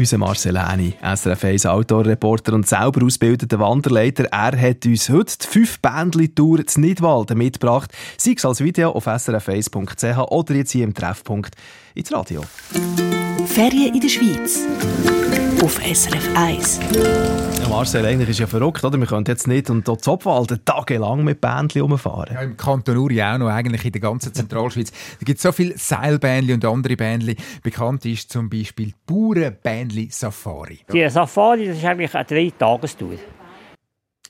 [0.02, 5.45] Unser Marcel Häni, SRF 1 Outdoor-Reporter und selber ausgebildeter Wanderleiter, er hat uns heute die
[5.45, 10.95] fünf Bändli-Tour zu Nidwalden mitgebracht, sei es als Video auf srf1.ch oder jetzt hier im
[10.95, 11.56] Treffpunkt
[11.96, 12.42] ins Radio.
[13.46, 14.66] Ferien in der Schweiz.
[15.64, 16.80] Auf SRF 1.
[17.62, 18.98] Ja, Marcel, eigentlich ist ja verrückt, oder?
[18.98, 22.34] Wir können jetzt nicht und dort Zopfwalden tagelang mit Bändli rumfahren.
[22.34, 24.92] Ja, Im Kanton Uri auch noch, eigentlich in der ganzen Zentralschweiz.
[24.92, 27.36] Da gibt es so viele Seilbähnli und andere Bähnli.
[27.62, 30.80] Bekannt ist zum Beispiel die Bauernbähnli Safari.
[30.92, 33.18] Die Safari das ist eigentlich eine Drei-Tagestour.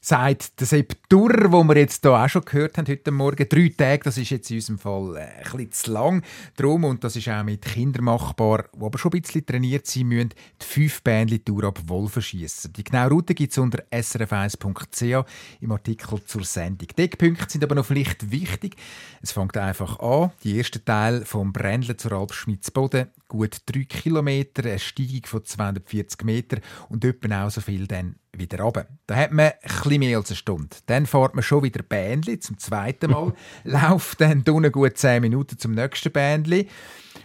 [0.04, 3.47] Sagt der Sepp Durr, wo wir jetzt hier auch schon gehört haben heute Morgen.
[3.47, 6.24] Drei Tage, das ist jetzt in unserem Fall äh, ein bisschen zu lang.
[6.56, 10.08] Darum, und das ist auch mit Kindern machbar, die aber schon ein bisschen trainiert sein
[10.08, 10.30] müssen,
[10.60, 12.74] die fünf Bähnli-Tour ab Wolfen schiessen.
[12.74, 15.26] Die genaue Route gibt es unter srf1.ch
[15.62, 16.88] im Artikel zur Sendung.
[16.97, 18.78] Die Eckpunkte sind aber noch vielleicht wichtig.
[19.22, 20.32] Es fängt einfach an.
[20.43, 26.23] Die erste Teil vom Brändle zur Alp Schmitz-Boden, gut drei Kilometer, eine Steigung von 240
[26.25, 26.57] Meter
[26.89, 28.88] und etwa auch so viel dann wieder runter.
[29.07, 30.75] Da hat man bisschen mehr als eine Stunde.
[30.88, 35.57] Dann fährt man schon wieder Bändli zum zweiten Mal, läuft dann unten gut 10 Minuten
[35.57, 36.67] zum nächsten Bändli,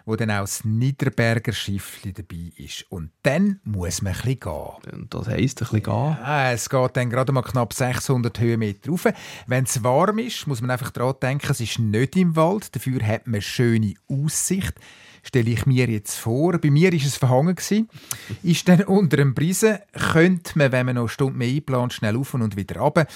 [0.04, 2.86] wo dann auch das Niederberger Schiffli dabei ist.
[2.88, 5.06] Und dann muss man bisschen gehen.
[5.10, 6.16] Das heisst, ein bisschen gehen?
[6.22, 9.08] Ja, es geht dann gerade mal knapp 600 Höhenmeter rauf.
[9.48, 13.04] Wenn es warm ist, muss man einfach daran denken, es ist nicht im Wald, dafür
[13.04, 14.74] hat man eine schöne Aussicht
[15.26, 16.58] stelle ich mir jetzt vor.
[16.58, 17.88] Bei mir ist es verhangen gewesen.
[18.42, 22.16] Ist dann unter dem Prisen, könnte man, wenn man noch eine Stunde mehr einplant, schnell
[22.16, 23.06] auf und wieder runter.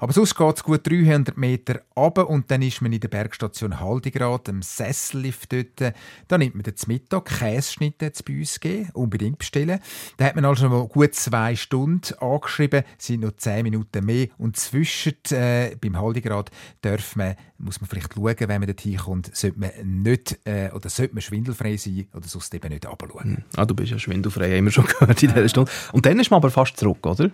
[0.00, 3.80] Aber sonst geht es gut 300 Meter runter und dann ist man in der Bergstation
[3.80, 5.94] Haldigrad, im Sessellift dort.
[6.26, 9.78] Da nimmt man den Mittag, Käseschnitte bei uns gegeben, unbedingt bestellen.
[10.16, 14.56] Da hat man also mal gut zwei Stunden angeschrieben, sind noch zehn Minuten mehr und
[14.56, 19.60] zwischen äh, beim Haldigrad darf man, muss man vielleicht schauen, wenn man dorthin kommt, sollte
[19.60, 23.44] man nicht äh, oder sollte man schwindelfrei sein oder sonst eben nicht runterschauen.
[23.54, 25.70] Ah, du bist ja schwindelfrei, haben wir schon gehört in dieser Stunde.
[25.92, 27.30] Und dann ist man aber fast zurück, oder?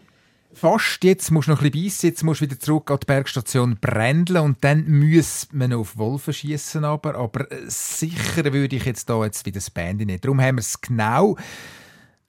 [0.58, 3.04] Fast, jetzt musst du noch ein bisschen beißen, jetzt musst du wieder zurück an die
[3.04, 8.76] Bergstation Brändle und dann muss man noch auf Wolfen schiessen, aber, aber äh, sicher würde
[8.76, 10.24] ich jetzt da jetzt wieder das Band nicht.
[10.24, 11.36] Darum haben wir es genau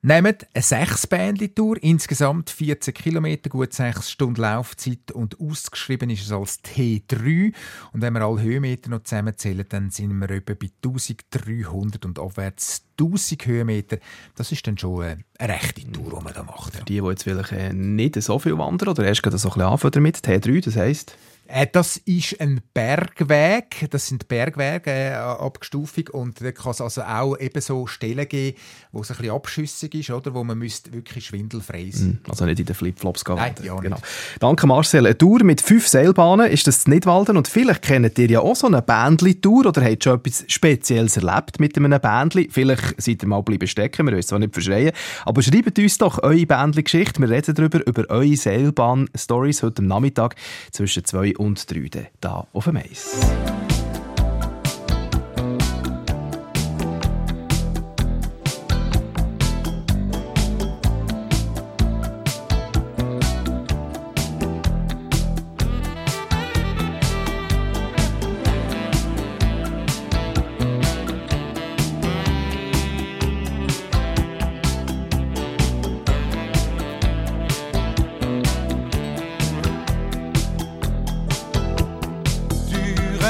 [0.04, 1.08] Nehmt eine 6
[1.56, 7.52] tour insgesamt 14 Kilometer, gut 6 Stunden Laufzeit und ausgeschrieben ist es als T3.
[7.94, 12.84] Und wenn wir alle Höhenmeter noch zusammenzählen, dann sind wir etwa bei 1300 und aufwärts
[13.00, 13.98] 1000 Höhenmeter.
[14.36, 16.76] Das ist dann schon eine, eine rechte Tour, die man da macht.
[16.76, 16.82] Ja.
[16.82, 19.68] Die, die jetzt vielleicht äh, nicht so viel wandern oder erst gerade so ein bisschen
[19.68, 21.18] anfangen damit, T3, das heisst...
[21.48, 27.02] Äh, das ist ein Bergweg, das sind Bergwege äh, Abstufung und da kann es also
[27.04, 28.58] auch eben so Stellen geben,
[28.92, 32.20] wo es ein bisschen abschüssig ist, oder, wo man müsste wirklich schwindelfrei sein.
[32.28, 33.36] Also nicht in den Flipflops gehen.
[33.36, 33.98] Nein, ja genau.
[34.40, 35.06] Danke Marcel.
[35.06, 38.56] Eine Tour mit fünf Seilbahnen ist das nicht Walden und vielleicht kennt ihr ja auch
[38.56, 42.50] so eine Bändli-Tour oder habt schon etwas Spezielles erlebt mit einem Bändli.
[42.52, 44.92] Vielleicht seid ihr mal bleiben stecken, wir wollen es zwar nicht verschreien,
[45.26, 47.22] aber schreibt uns doch eure Bändli-Geschichte.
[47.22, 50.36] Wir reden darüber, über eure Seilbahn-Stories heute am Nachmittag
[50.72, 53.18] zwischen zwei und drei da auf dem Eis.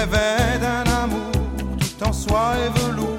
[0.05, 1.31] D'un amour
[1.79, 3.16] tout en soie et velours.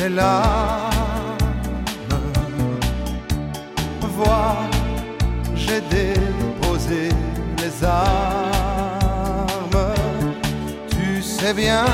[0.00, 1.36] des larmes.
[4.16, 4.56] Vois,
[5.54, 7.10] j'ai déposé
[7.58, 8.10] les armes.
[10.90, 11.84] Tu sais bien.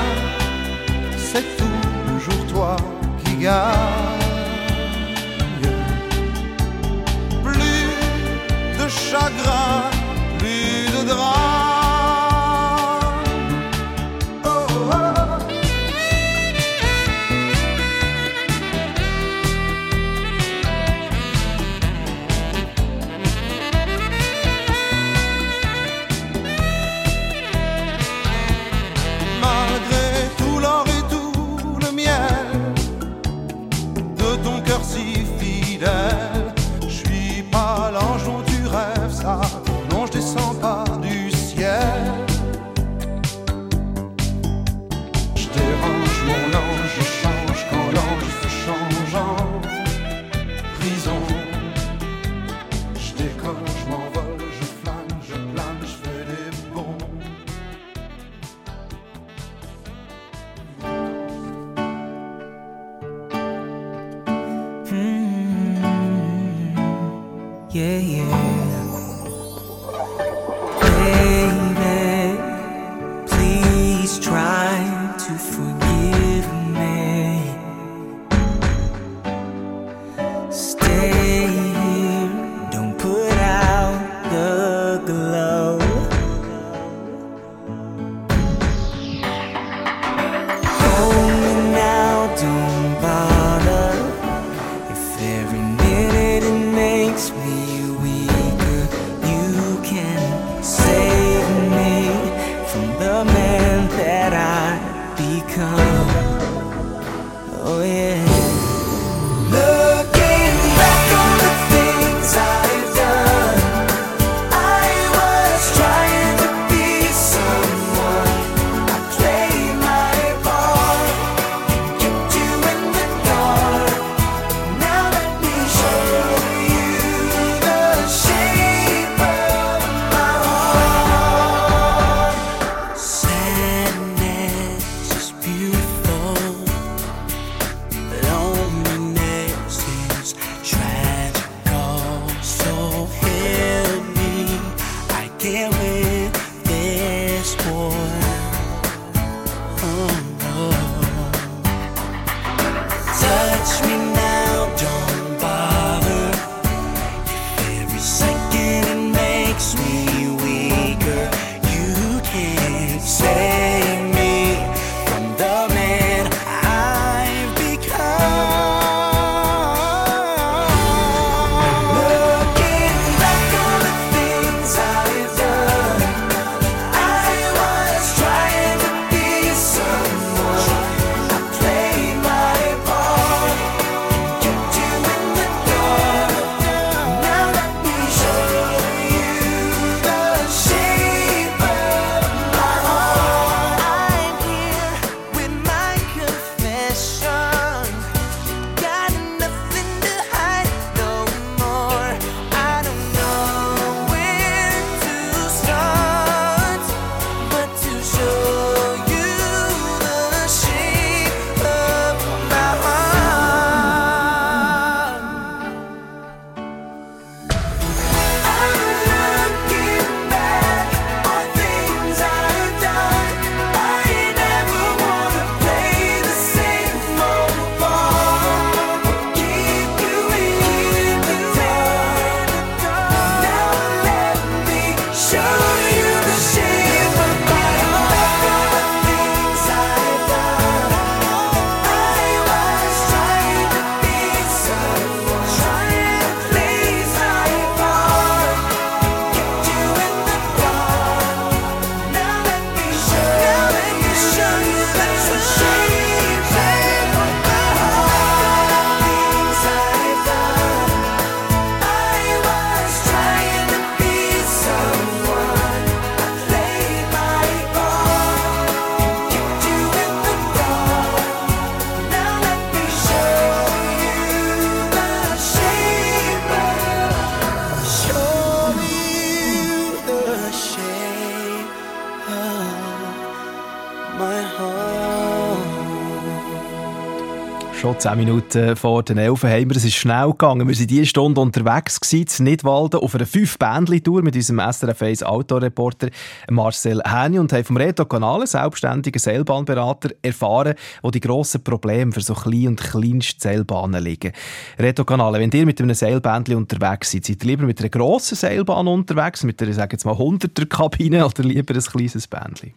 [287.97, 289.77] Schon 10 Minuten vor den 11 haben wir.
[289.77, 290.69] Es ist schnell gegangen.
[290.69, 294.61] Wir waren diese Stunde unterwegs gewesen, in Nidwalden auf einer 5 bändli tour mit unserem
[294.71, 296.11] SRF 1 Autoreporter
[296.51, 302.13] Marcel Häni und haben vom Reto Kanal, einen selbstständigen Seilbahnberater, erfahren, wo die grossen Probleme
[302.13, 304.33] für so kleine und kleinste Seilbahnen liegen.
[304.79, 308.37] Reto Kanal, wenn ihr mit einem Seilbändli unterwegs seid, seid ihr lieber mit einer grossen
[308.37, 312.75] Seilbahn unterwegs, mit einer, sagen jetzt mal, 100er Kabine oder lieber ein kleines Bändli?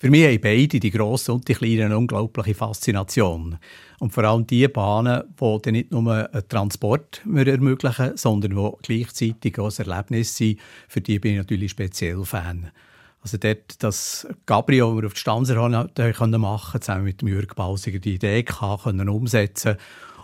[0.00, 3.58] Für mich haben beide, die grossen und die kleinen, eine unglaubliche Faszination.
[3.98, 9.58] Und vor allem die Bahnen, die dann nicht nur einen Transport ermöglichen, sondern die gleichzeitig
[9.58, 12.70] auch ein Erlebnis sind, für die bin ich natürlich speziell Fan.
[13.20, 17.98] Also dort, das Gabriel, das wir auf die Stanzerhorn machen konnten, zusammen mit Jürg Bausiger
[17.98, 19.76] die Idee hatten, können umsetzen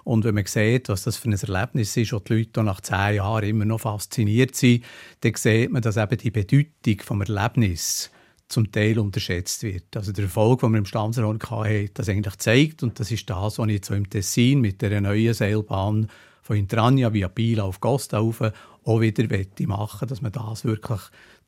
[0.04, 3.16] und wenn man sieht, was das für ein Erlebnis ist und die Leute nach zehn
[3.16, 4.84] Jahren immer noch fasziniert sind,
[5.20, 8.10] dann sieht man, dass eben die Bedeutung des Erlebnisses
[8.48, 9.96] zum Teil unterschätzt wird.
[9.96, 13.58] Also der Erfolg, den wir im Stanzerhorn hatten, das eigentlich zeigt und das ist das,
[13.58, 16.08] was ich so im Tessin mit der neuen Seilbahn
[16.42, 19.26] von Intrania via Pila auf Costa auch wieder
[19.66, 21.00] machen dass man das wirklich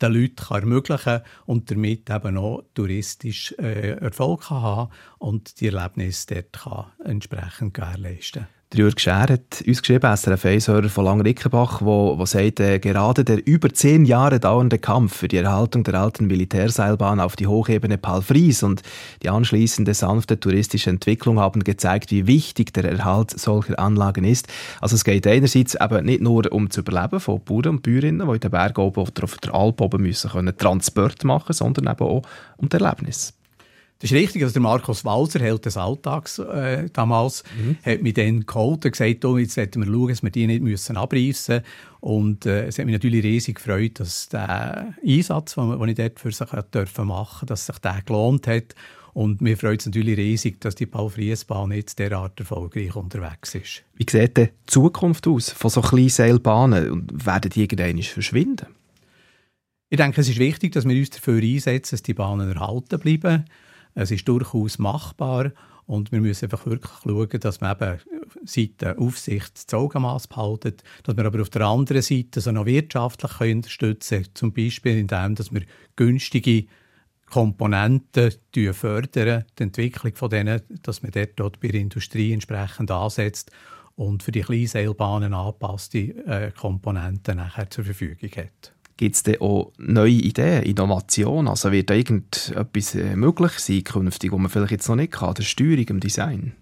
[0.03, 5.67] den Leuten ermöglichen kann und damit eben auch touristisch äh, Erfolg kann haben und die
[5.67, 8.58] Erlebnisse dort kann entsprechend gewährleisten kann.
[8.71, 13.25] Der Jürg Scher hat uns geschrieben, SRF 1 von Langrickenbach, wo, wo sagt, äh, gerade
[13.25, 17.97] der über zehn Jahre dauernde Kampf für die Erhaltung der alten Militärseilbahn auf die Hochebene
[17.97, 18.83] Palfries und
[19.23, 24.49] die anschließende sanfte touristische Entwicklung haben gezeigt, wie wichtig der Erhalt solcher Anlagen ist.
[24.83, 28.35] Also es geht einerseits eben nicht nur um das Überleben von Bauern und Bäuerinnen, die
[28.35, 32.07] in den Bergen oben oder auf der Alp oben müssen können Transport machen, sondern eben
[32.07, 32.23] auch
[32.59, 33.38] um das Erlebnis.
[34.01, 34.43] Das ist richtig.
[34.43, 37.77] Also der Markus Walser, Held des Alltags äh, damals, mhm.
[37.85, 40.63] hat mich dann geholt und gesagt, oh, jetzt sollten wir schauen, dass wir die nicht
[40.63, 41.63] müssen abreißen müssen.
[42.01, 46.31] Und äh, es hat mich natürlich riesig gefreut, dass der Einsatz, den ich dort für
[46.31, 48.75] sich dürfen machen dass sich der gelohnt hat.
[49.15, 53.83] Und mir freut es natürlich riesig, dass die Paul-Fries-Bahn jetzt derart erfolgreich unterwegs ist.
[53.95, 56.91] Wie sieht die Zukunft aus von so kleinen Seilbahnen?
[56.91, 58.67] Und werden die irgendwann verschwinden?
[59.91, 63.47] Ich denke, es ist wichtig, dass wir uns dafür einsetzen, dass die Bahnen erhalten bleiben.
[63.99, 65.51] Es ist durchaus machbar
[65.87, 67.99] und wir müssen einfach wirklich schauen, dass wir eben
[68.45, 72.67] seit der Aufsicht das Augenmaß behalten, dass wir aber auf der anderen Seite so noch
[72.67, 75.63] wirtschaftlich unterstützen können, zum Beispiel indem dass wir
[75.97, 76.67] günstige
[77.27, 78.33] Komponenten
[78.73, 83.51] fördern, die Entwicklung von denen, dass man dort, dort bei der Industrie entsprechend ansetzt
[83.97, 88.73] und für die Kleinseilbahnen angepasste äh, Komponenten nachher zur Verfügung hat.
[88.99, 91.47] Gibt es denn auch neue Ideen, Innovation?
[91.47, 95.35] Also wird da irgendetwas äh, möglich sein künftig, was man vielleicht jetzt noch nicht kann,
[95.35, 96.53] der Steuerung im Design?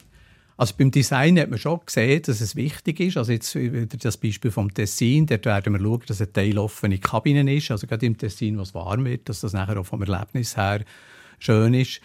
[0.59, 3.17] Also beim Design hat man schon gesehen, dass es wichtig ist.
[3.17, 7.55] Also jetzt wieder das Beispiel vom Tessin, dort werden wir schauen, dass eine teiloffene Kabine
[7.55, 7.71] ist.
[7.71, 10.85] Also gerade im Tessin, was warm wird, dass das nachher auch vom Erlebnis her
[11.39, 12.03] schön ist.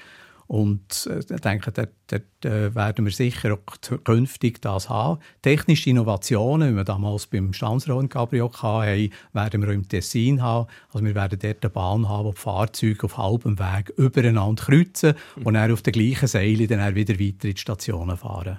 [0.51, 5.21] Und äh, ich denke, dort äh, werden wir sicher auch künftig das haben.
[5.41, 10.67] Technische Innovationen, wie wir damals beim Stanzrohr Cabrio hatten, werden wir auch im Tessin haben.
[10.91, 15.13] Also wir werden dort eine Bahn haben, wo die Fahrzeuge auf halbem Weg übereinander kreuzen
[15.41, 18.57] und dann auf der gleichen Seile dann wieder weiter in die Stationen fahren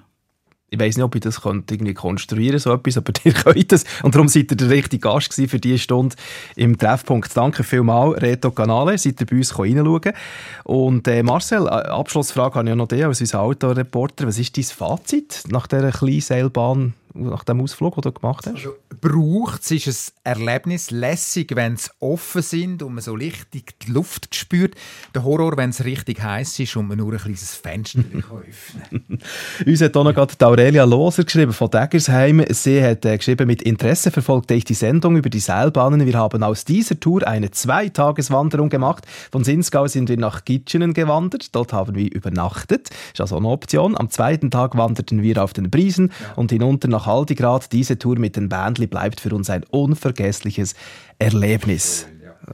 [0.72, 3.84] ich weiß nicht, ob ich das irgendwie konstruieren so etwas, aber ihr könnt das.
[4.02, 6.16] Und darum seid ihr der richtige Gast für diese Stunde
[6.56, 7.36] im Treffpunkt.
[7.36, 10.14] Danke vielmals, Reto Canale, seid ihr bei uns reinschauen.
[10.64, 14.26] Und äh, Marcel, äh, Abschlussfrage habe ich ja noch dich als unser Autoreporter.
[14.26, 18.54] Was ist dein Fazit nach dieser Kleinseilbahn nach dem Ausflug, den du gemacht hast?
[18.54, 23.78] Also, braucht es, ist ein Erlebnis lässig, wenn es offen sind und man so richtig
[23.80, 24.74] die Luft spürt.
[25.14, 28.00] Der Horror, wenn es richtig heiß ist und man nur ein kleines Fenster
[28.48, 29.18] öffnen
[29.66, 32.44] Uns hat auch noch gerade Aurelia Loser geschrieben von Deggersheim.
[32.50, 36.06] Sie hat äh, geschrieben, mit Interesse verfolgte ich die Sendung über die Seilbahnen.
[36.06, 39.04] Wir haben aus dieser Tour eine Zweitageswanderung gemacht.
[39.30, 41.54] Von Sinsgau sind wir nach Gitschenen gewandert.
[41.54, 42.90] Dort haben wir übernachtet.
[43.12, 43.96] Ist also eine Option.
[43.98, 46.34] Am zweiten Tag wanderten wir auf den Briesen ja.
[46.34, 47.72] und hinunter nach nach Haldigrad.
[47.72, 50.74] Diese Tour mit den Bändli bleibt für uns ein unvergessliches
[51.18, 52.06] Erlebnis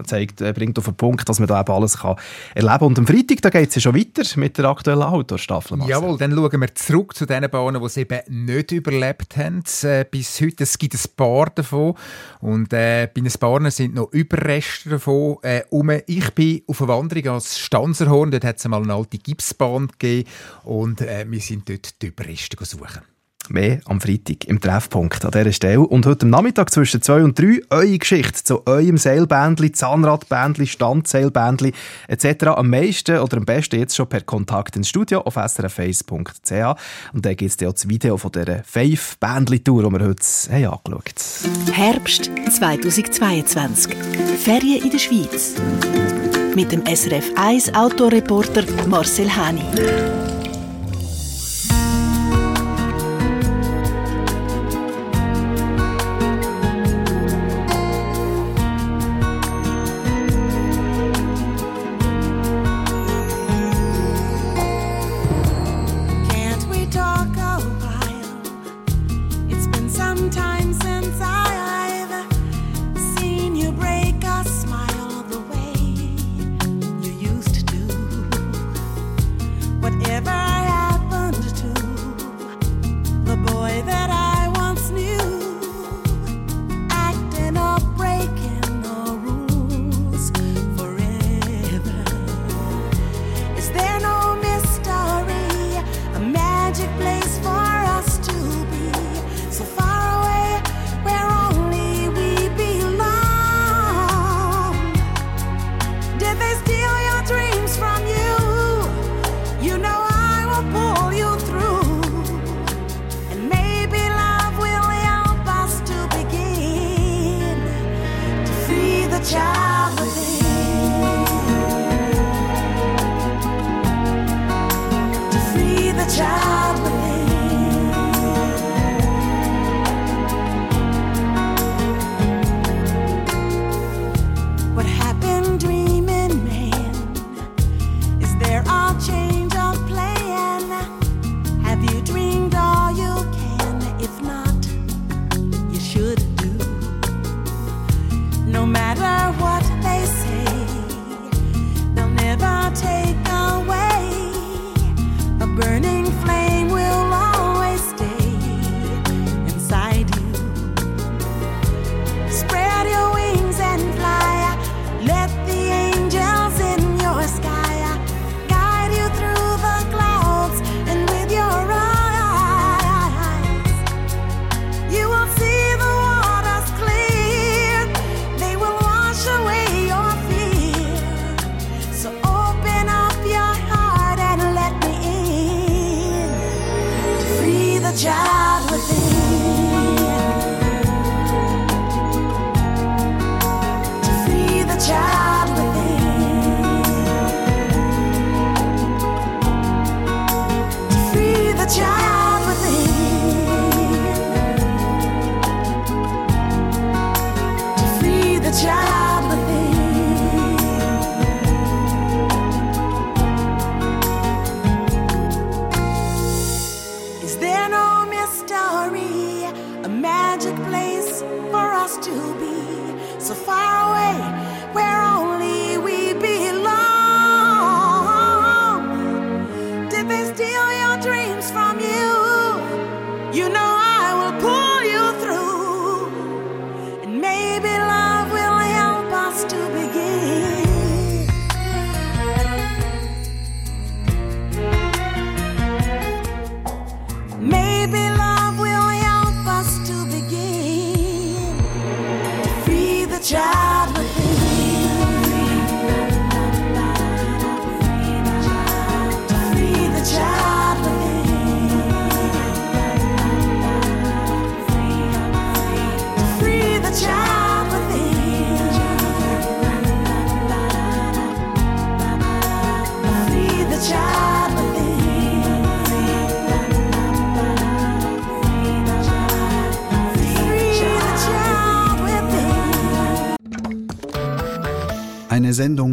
[0.05, 2.17] zeigt, bringt auf den Punkt, dass man da eben alles kann
[2.55, 2.87] erleben kann.
[2.89, 5.79] Und am Freitag geht es ja schon weiter mit der aktuellen Outdoor-Staffel.
[5.87, 9.63] Jawohl, dann schauen wir zurück zu den Bahnen, die es eben nicht überlebt haben.
[9.83, 11.95] Äh, bis heute, es gibt ein paar davon
[12.41, 15.91] und äh, bei ein paar sind noch Überreste davon äh, um.
[16.07, 20.29] Ich bin auf einer Wanderung als Stanzerhorn, dort hat es mal eine alte Gipsbahn gegeben
[20.65, 23.18] und äh, wir sind dort die Überreste suchen.
[23.51, 25.81] Mehr am Freitag im Treffpunkt an dieser Stelle.
[25.81, 31.73] Und heute am Nachmittag zwischen 2 und 3 eure Geschichte zu eurem Seilbändli, Zahnradbändli, Standseilbändli
[32.09, 32.47] etc.
[32.57, 36.79] Am meisten oder am besten jetzt schon per Kontakt ins Studio auf srf1.ch.
[37.13, 41.73] Und dann gibt es auch das Video von dieser Five-Bändli-Tour, die wir heute angeschaut haben.
[41.73, 43.95] Herbst 2022.
[44.39, 45.55] Ferien in der Schweiz.
[46.55, 49.65] Mit dem SRF 1 Autoreporter Marcel Hani.